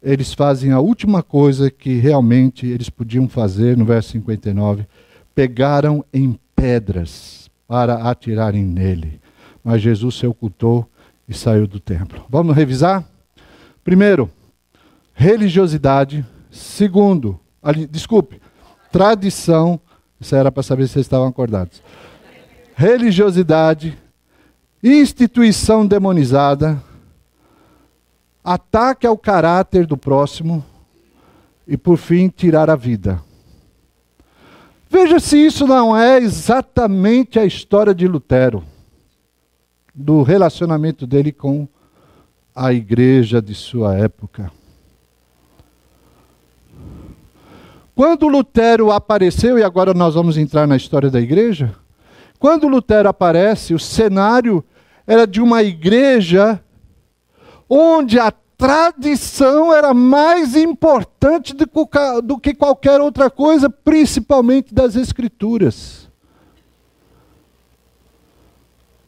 [0.02, 4.86] eles fazem a última coisa que realmente eles podiam fazer, no verso 59.
[5.36, 9.22] Pegaram em pedras para atirarem nele.
[9.63, 10.89] Mas Jesus se ocultou
[11.28, 12.26] e saiu do templo.
[12.30, 13.04] Vamos revisar?
[13.84, 14.30] Primeiro,
[15.13, 16.26] religiosidade.
[16.52, 18.41] Segundo, ali, desculpe,
[18.94, 19.80] tradição,
[20.22, 21.82] isso era para saber se vocês estavam acordados.
[22.76, 23.98] Religiosidade,
[24.84, 26.80] instituição demonizada,
[28.44, 30.64] ataque ao caráter do próximo
[31.68, 33.20] e, por fim, tirar a vida.
[34.88, 38.64] Veja se isso não é exatamente a história de Lutero,
[39.94, 41.68] do relacionamento dele com
[42.56, 44.52] a igreja de sua época.
[47.96, 51.76] Quando Lutero apareceu, e agora nós vamos entrar na história da igreja,
[52.40, 54.64] quando Lutero aparece, o cenário
[55.06, 56.64] era de uma igreja
[57.70, 66.10] onde a tradição era mais importante do que qualquer outra coisa, principalmente das Escrituras.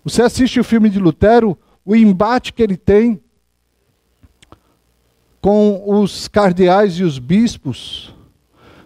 [0.04, 3.20] Você assiste o filme de Lutero, o embate que ele tem
[5.42, 8.14] com os cardeais e os bispos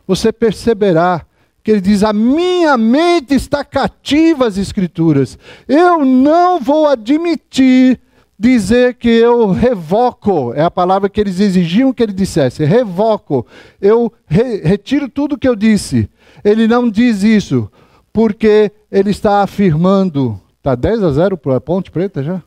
[0.10, 1.24] você perceberá
[1.64, 5.38] que ele diz: A minha mente está cativa às Escrituras.
[5.68, 8.00] Eu não vou admitir
[8.38, 13.46] dizer que eu revoco, é a palavra que eles exigiam que ele dissesse, revoco,
[13.82, 16.10] eu re retiro tudo que eu disse.
[16.44, 17.70] Ele não diz isso,
[18.12, 20.42] porque ele está afirmando.
[20.58, 22.42] Está 10 a 0 para a Ponte Preta já?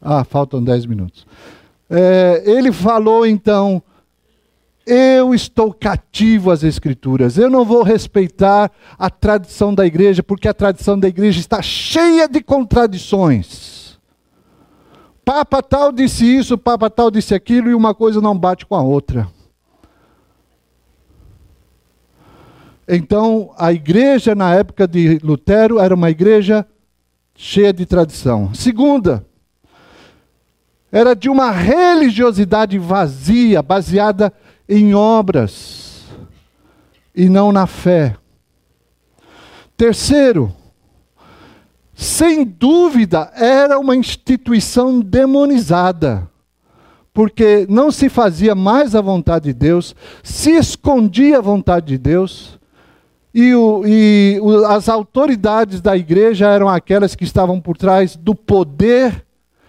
[0.00, 1.26] Ah, faltam 10 minutos.
[1.90, 3.82] É, ele falou então
[4.86, 7.36] eu estou cativo às Escrituras.
[7.36, 12.28] Eu não vou respeitar a tradição da igreja, porque a tradição da igreja está cheia
[12.28, 13.98] de contradições.
[15.24, 18.82] Papa tal disse isso, Papa tal disse aquilo, e uma coisa não bate com a
[18.82, 19.28] outra.
[22.88, 26.64] Então, a igreja na época de Lutero era uma igreja
[27.34, 28.54] cheia de tradição.
[28.54, 29.26] Segunda,
[30.92, 34.32] era de uma religiosidade vazia, baseada
[34.68, 36.04] em obras
[37.14, 38.16] e não na fé.
[39.76, 40.52] Terceiro,
[41.94, 46.28] sem dúvida, era uma instituição demonizada,
[47.12, 52.58] porque não se fazia mais a vontade de Deus, se escondia a vontade de Deus,
[53.32, 58.34] e, o, e o, as autoridades da igreja eram aquelas que estavam por trás do
[58.34, 59.26] poder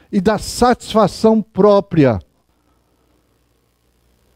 [0.09, 2.19] e da satisfação própria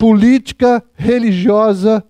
[0.02, 2.04] política, religiosa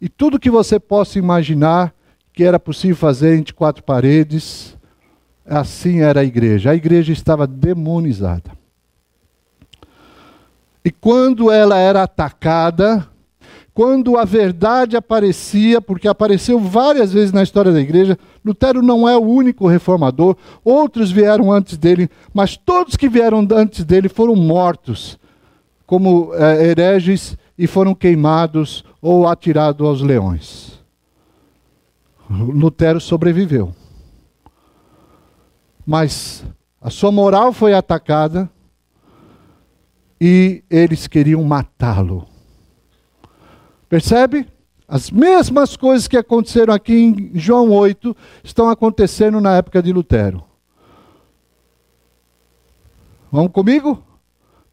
[0.00, 1.92] e tudo que você possa imaginar
[2.32, 4.78] que era possível fazer entre quatro paredes.
[5.44, 6.70] Assim era a igreja.
[6.70, 8.52] A igreja estava demonizada.
[10.84, 13.04] E quando ela era atacada,
[13.74, 19.16] quando a verdade aparecia, porque apareceu várias vezes na história da igreja, Lutero não é
[19.16, 25.18] o único reformador, outros vieram antes dele, mas todos que vieram antes dele foram mortos
[25.86, 30.82] como é, hereges e foram queimados ou atirados aos leões.
[32.28, 33.74] Lutero sobreviveu.
[35.86, 36.44] Mas
[36.80, 38.50] a sua moral foi atacada
[40.20, 42.26] e eles queriam matá-lo.
[43.88, 44.48] Percebe?
[44.88, 50.44] As mesmas coisas que aconteceram aqui em João 8 estão acontecendo na época de Lutero.
[53.30, 54.02] Vamos comigo?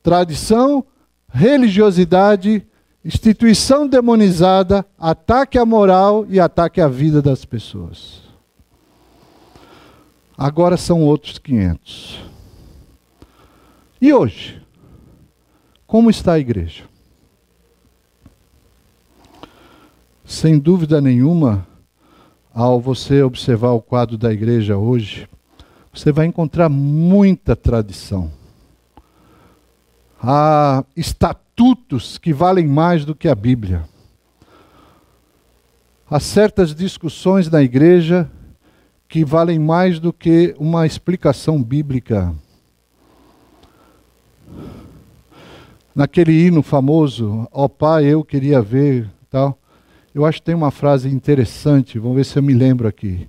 [0.02, 0.86] Tradição,
[1.34, 2.66] religiosidade,
[3.04, 8.22] instituição demonizada, ataque à moral e ataque à vida das pessoas.
[10.38, 12.24] Agora são outros 500.
[14.00, 14.62] E hoje?
[15.88, 16.84] Como está a igreja?
[20.24, 21.68] Sem dúvida nenhuma,
[22.54, 25.28] ao você observar o quadro da igreja hoje,
[25.92, 28.32] você vai encontrar muita tradição
[30.26, 33.84] Há estatutos que valem mais do que a Bíblia.
[36.10, 38.32] Há certas discussões na igreja
[39.10, 42.34] que valem mais do que uma explicação bíblica.
[45.94, 49.60] Naquele hino famoso, ó Pai, eu queria ver, tal.
[50.16, 53.28] Eu acho que tem uma frase interessante, vamos ver se eu me lembro aqui.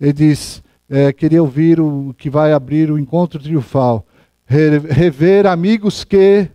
[0.00, 4.04] Ele diz: é, queria ouvir o que vai abrir o encontro triunfal
[4.46, 6.48] rever amigos que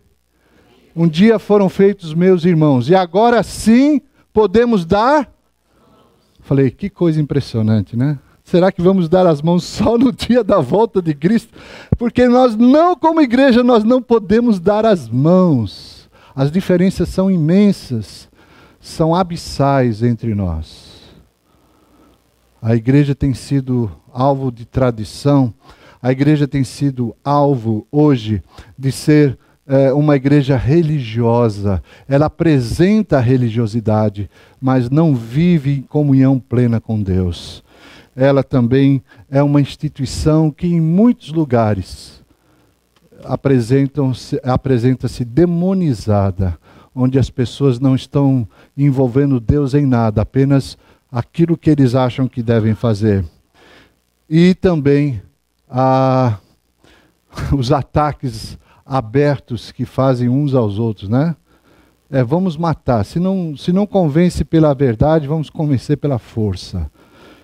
[0.95, 4.02] um dia foram feitos meus irmãos, e agora sim
[4.34, 5.32] podemos dar.
[6.41, 8.17] Falei, que coisa impressionante, né?
[8.43, 11.54] Será que vamos dar as mãos só no dia da volta de Cristo?
[11.97, 16.10] Porque nós não, como igreja, nós não podemos dar as mãos.
[16.34, 18.30] As diferenças são imensas,
[18.80, 21.02] são abissais entre nós.
[22.62, 25.54] A igreja tem sido alvo de tradição,
[26.02, 28.42] a igreja tem sido alvo hoje
[28.78, 31.84] de ser é, uma igreja religiosa.
[32.08, 34.30] Ela apresenta a religiosidade,
[34.62, 37.64] mas não vive em comunhão plena com Deus.
[38.16, 42.24] Ela também é uma instituição que, em muitos lugares,
[43.24, 46.58] apresenta-se apresenta demonizada,
[46.96, 50.78] onde as pessoas não estão envolvendo Deus em nada, apenas
[51.12, 53.24] aquilo que eles acham que devem fazer.
[54.30, 55.22] E também
[55.69, 56.38] a,
[57.56, 61.36] os ataques abertos que fazem uns aos outros, né?
[62.09, 63.03] É, vamos matar.
[63.03, 66.89] Se não, se não convence pela verdade, vamos convencer pela força.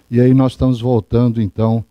[0.10, 1.84] E aí nós estamos voltando, então,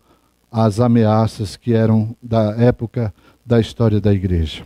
[0.51, 3.13] às ameaças que eram da época
[3.45, 4.63] da história da igreja.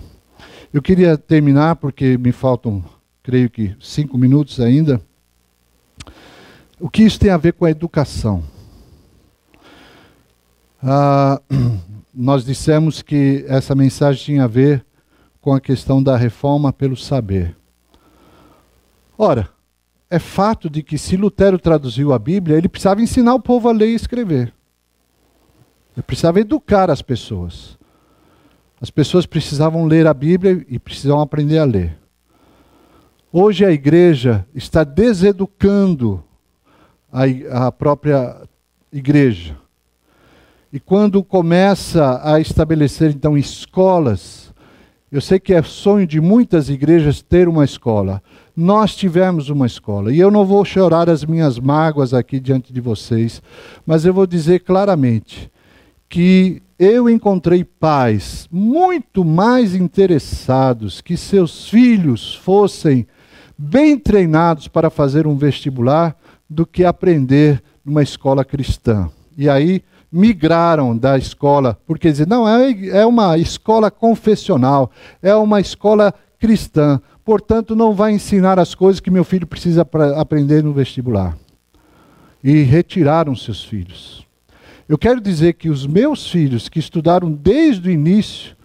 [0.73, 2.83] Eu queria terminar, porque me faltam,
[3.23, 5.01] creio que, cinco minutos ainda.
[6.79, 8.43] O que isso tem a ver com a educação?
[10.89, 11.41] Ah,
[12.15, 14.85] nós dissemos que essa mensagem tinha a ver
[15.41, 17.57] com a questão da reforma pelo saber.
[19.17, 19.49] Ora,
[20.09, 23.73] é fato de que se Lutero traduziu a Bíblia, ele precisava ensinar o povo a
[23.73, 24.53] ler e escrever.
[25.93, 27.77] Ele precisava educar as pessoas.
[28.79, 31.99] As pessoas precisavam ler a Bíblia e precisavam aprender a ler.
[33.29, 36.23] Hoje a igreja está deseducando
[37.11, 37.23] a,
[37.67, 38.47] a própria
[38.89, 39.57] igreja.
[40.71, 44.53] E quando começa a estabelecer então escolas,
[45.09, 48.21] eu sei que é sonho de muitas igrejas ter uma escola.
[48.55, 50.11] Nós tivemos uma escola.
[50.11, 53.41] E eu não vou chorar as minhas mágoas aqui diante de vocês,
[53.85, 55.49] mas eu vou dizer claramente
[56.09, 63.07] que eu encontrei pais muito mais interessados que seus filhos fossem
[63.57, 66.15] bem treinados para fazer um vestibular
[66.49, 69.09] do que aprender numa escola cristã.
[69.37, 69.81] E aí
[70.17, 74.89] migraram da escola, porque dizem, não, é, é uma escola confessional,
[75.21, 80.63] é uma escola cristã, portanto não vai ensinar as coisas que meu filho precisa aprender
[80.63, 81.37] no vestibular.
[82.43, 84.25] E retiraram seus filhos.
[84.89, 88.55] Eu quero dizer que os meus filhos, que estudaram desde o início,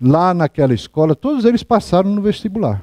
[0.00, 2.82] lá naquela escola, todos eles passaram no vestibular.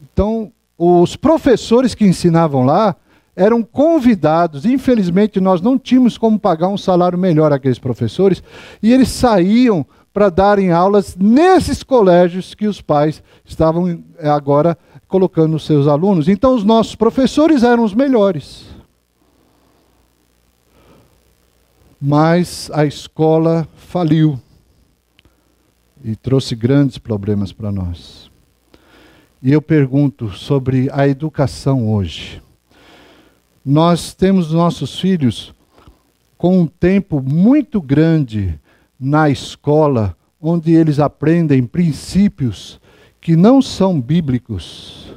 [0.00, 2.96] Então, os professores que ensinavam lá
[3.34, 8.42] eram convidados, infelizmente nós não tínhamos como pagar um salário melhor àqueles professores,
[8.82, 14.76] e eles saíam para darem aulas nesses colégios que os pais estavam eh, agora
[15.08, 16.28] colocando os seus alunos.
[16.28, 18.66] Então os nossos professores eram os melhores.
[21.98, 24.38] Mas a escola faliu
[26.04, 28.30] e trouxe grandes problemas para nós.
[29.42, 32.42] E eu pergunto sobre a educação hoje.
[33.64, 35.54] Nós temos nossos filhos
[36.36, 38.58] com um tempo muito grande
[38.98, 42.80] na escola, onde eles aprendem princípios
[43.20, 45.14] que não são bíblicos.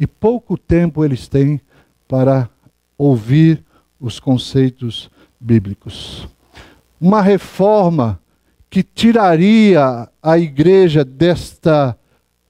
[0.00, 1.60] E pouco tempo eles têm
[2.08, 2.50] para
[2.98, 3.64] ouvir
[4.00, 5.08] os conceitos
[5.38, 6.26] bíblicos.
[7.00, 8.20] Uma reforma
[8.68, 11.96] que tiraria a igreja desta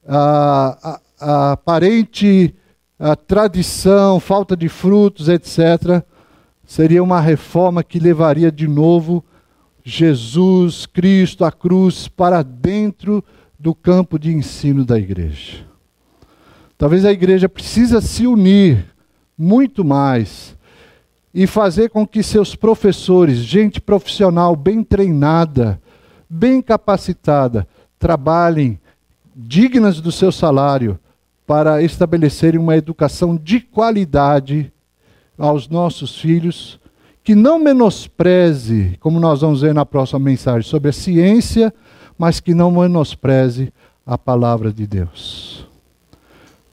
[0.07, 2.55] a, a, a aparente
[3.05, 6.05] a tradição, falta de frutos, etc.,
[6.64, 9.24] seria uma reforma que levaria de novo
[9.84, 13.24] Jesus, Cristo, a cruz para dentro
[13.59, 15.66] do campo de ensino da igreja.
[16.78, 18.86] Talvez a igreja precisa se unir
[19.36, 20.57] muito mais
[21.34, 25.82] e fazer com que seus professores, gente profissional bem treinada,
[26.30, 27.66] bem capacitada,
[27.98, 28.78] trabalhem
[29.34, 31.00] dignas do seu salário
[31.47, 34.72] para estabelecerem uma educação de qualidade
[35.36, 36.78] aos nossos filhos,
[37.24, 41.72] que não menospreze, como nós vamos ver na próxima mensagem, sobre a ciência,
[42.18, 43.72] mas que não menospreze
[44.07, 45.66] a palavra de Deus.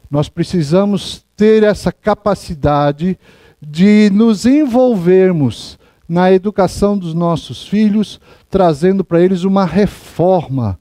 [0.09, 3.17] Nós precisamos ter essa capacidade
[3.61, 10.79] de nos envolvermos na educação dos nossos filhos, trazendo para eles uma reforma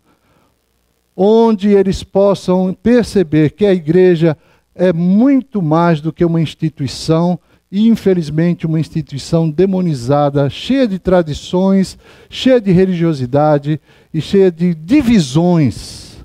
[1.21, 4.39] onde eles possam perceber que a igreja
[4.73, 7.37] é muito mais do que uma instituição
[7.73, 11.99] e, infelizmente, uma instituição demonizada, cheia de tradições,
[12.31, 13.81] cheia de religiosidade
[14.15, 16.19] e cheia de divisões.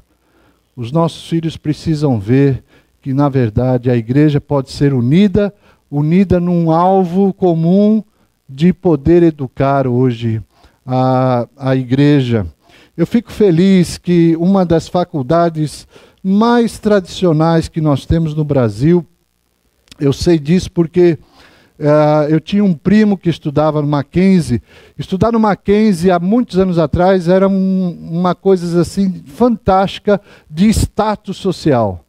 [0.76, 2.64] Os nossos filhos precisam ver
[3.02, 5.52] que, na verdade, a igreja pode ser unida,
[5.90, 8.04] unida num alvo comum
[8.48, 10.40] de poder educar hoje
[10.86, 12.46] a, a igreja.
[12.96, 15.88] Eu fico feliz que uma das faculdades
[16.24, 19.04] mais tradicionais que nós temos no Brasil,
[20.00, 21.18] eu sei disso porque
[21.80, 24.62] uh, eu tinha um primo que estudava no Mackenzie.
[24.96, 31.38] Estudar no Mackenzie há muitos anos atrás era um, uma coisa assim fantástica de status
[31.38, 32.06] social.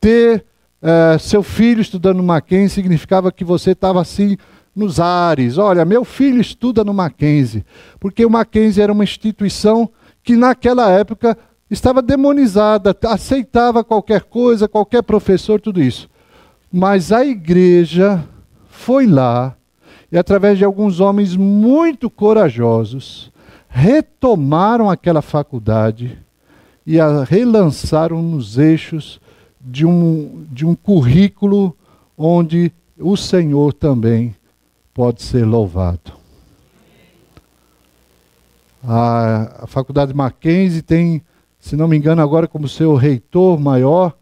[0.00, 0.44] Ter
[0.82, 4.36] uh, seu filho estudando no Mackenzie significava que você estava assim
[4.74, 5.58] nos ares.
[5.58, 7.64] Olha, meu filho estuda no Mackenzie,
[8.00, 9.88] porque o Mackenzie era uma instituição
[10.24, 11.36] que naquela época
[11.70, 16.08] estava demonizada, aceitava qualquer coisa, qualquer professor, tudo isso.
[16.72, 18.24] Mas a igreja
[18.68, 19.54] foi lá
[20.10, 23.30] e, através de alguns homens muito corajosos,
[23.68, 26.18] retomaram aquela faculdade
[26.86, 29.20] e a relançaram nos eixos
[29.60, 31.76] de um, de um currículo
[32.16, 34.34] onde o Senhor também
[34.92, 36.23] pode ser louvado.
[38.86, 41.22] A, Faculdade Mackenzie tem,
[41.58, 44.14] se não me engano, agora como seu reitor maior,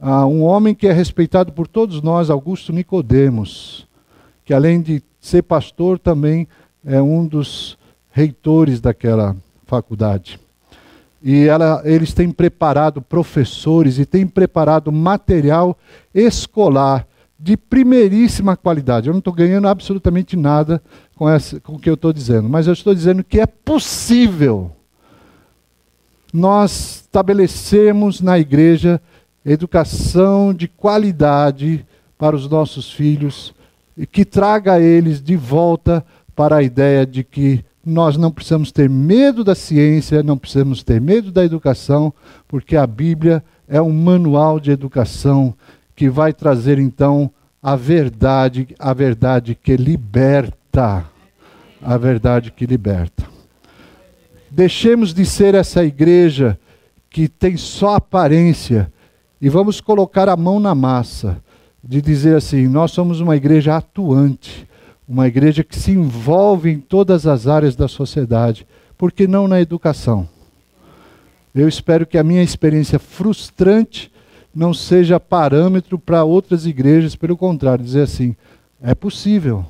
[0.00, 3.86] um homem que é respeitado por todos nós, Augusto Nicodemos,
[4.44, 6.48] que além de ser pastor, também
[6.84, 7.78] é um dos
[8.10, 10.38] reitores daquela faculdade.
[11.22, 15.78] E ela, eles têm preparado professores e têm preparado material
[16.12, 17.06] escolar
[17.38, 19.08] de primeiríssima qualidade.
[19.08, 20.82] Eu não estou ganhando absolutamente nada
[21.16, 24.72] com, essa, com o que eu estou dizendo, mas eu estou dizendo que é possível
[26.32, 29.00] nós estabelecermos na igreja
[29.44, 31.84] educação de qualidade
[32.16, 33.54] para os nossos filhos
[33.96, 36.04] e que traga eles de volta
[36.34, 41.00] para a ideia de que nós não precisamos ter medo da ciência, não precisamos ter
[41.00, 42.14] medo da educação,
[42.46, 45.52] porque a Bíblia é um manual de educação
[45.96, 50.56] que vai trazer então a verdade, a verdade que liberta,
[51.82, 53.26] a verdade que liberta.
[54.50, 56.58] Deixemos de ser essa igreja
[57.10, 58.92] que tem só aparência
[59.40, 61.42] e vamos colocar a mão na massa
[61.82, 64.68] de dizer assim: nós somos uma igreja atuante,
[65.08, 68.66] uma igreja que se envolve em todas as áreas da sociedade,
[68.96, 70.28] por que não na educação?
[71.54, 74.10] Eu espero que a minha experiência frustrante
[74.54, 78.36] não seja parâmetro para outras igrejas, pelo contrário, dizer assim:
[78.80, 79.66] é possível,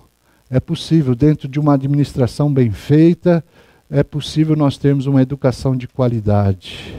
[0.53, 3.43] é possível, dentro de uma administração bem feita,
[3.91, 6.95] é possível nós termos uma educação de qualidade.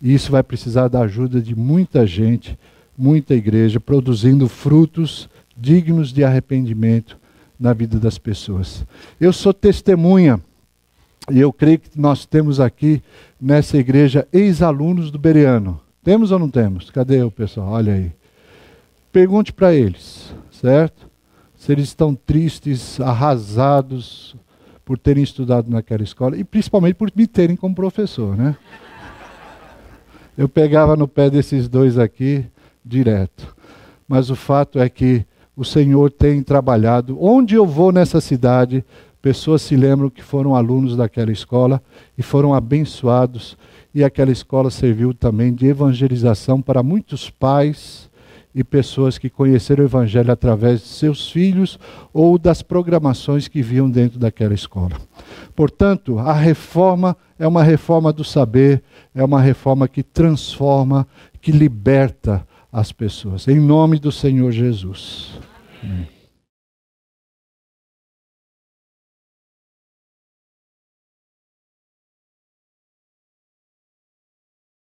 [0.00, 2.58] E isso vai precisar da ajuda de muita gente,
[2.96, 7.18] muita igreja, produzindo frutos dignos de arrependimento
[7.60, 8.86] na vida das pessoas.
[9.20, 10.40] Eu sou testemunha,
[11.30, 13.02] e eu creio que nós temos aqui
[13.38, 15.78] nessa igreja ex-alunos do Bereano.
[16.02, 16.88] Temos ou não temos?
[16.88, 17.72] Cadê o pessoal?
[17.72, 18.10] Olha aí.
[19.12, 21.12] Pergunte para eles, certo?
[21.64, 24.36] Se eles estão tristes, arrasados
[24.84, 28.54] por terem estudado naquela escola e principalmente por me terem como professor, né?
[30.36, 32.44] Eu pegava no pé desses dois aqui
[32.84, 33.56] direto.
[34.06, 35.24] Mas o fato é que
[35.56, 37.16] o Senhor tem trabalhado.
[37.18, 38.84] Onde eu vou nessa cidade,
[39.22, 41.82] pessoas se lembram que foram alunos daquela escola
[42.18, 43.56] e foram abençoados.
[43.94, 48.10] E aquela escola serviu também de evangelização para muitos pais
[48.54, 51.78] e pessoas que conheceram o Evangelho através de seus filhos
[52.12, 54.92] ou das programações que viam dentro daquela escola.
[55.56, 58.82] Portanto, a reforma é uma reforma do saber,
[59.14, 61.06] é uma reforma que transforma,
[61.40, 63.48] que liberta as pessoas.
[63.48, 65.38] Em nome do Senhor Jesus.
[65.82, 66.13] Amém.